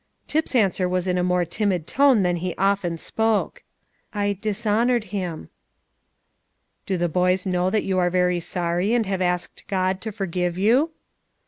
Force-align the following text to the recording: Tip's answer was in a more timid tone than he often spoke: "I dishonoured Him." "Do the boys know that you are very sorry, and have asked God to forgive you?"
Tip's 0.25 0.55
answer 0.55 0.89
was 0.89 1.05
in 1.07 1.19
a 1.19 1.23
more 1.23 1.45
timid 1.45 1.85
tone 1.85 2.23
than 2.23 2.37
he 2.37 2.55
often 2.57 2.97
spoke: 2.97 3.61
"I 4.15 4.33
dishonoured 4.41 5.03
Him." 5.13 5.49
"Do 6.87 6.97
the 6.97 7.07
boys 7.07 7.45
know 7.45 7.69
that 7.69 7.83
you 7.83 7.99
are 7.99 8.09
very 8.09 8.39
sorry, 8.39 8.95
and 8.95 9.05
have 9.05 9.21
asked 9.21 9.67
God 9.67 10.01
to 10.01 10.11
forgive 10.11 10.57
you?" 10.57 10.89